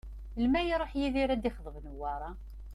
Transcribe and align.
Melmi 0.35 0.59
ara 0.61 0.69
iruḥ 0.75 0.91
Yidir 0.99 1.29
ad 1.29 1.39
d-ixḍeb 1.41 1.75
Newwara? 1.79 2.29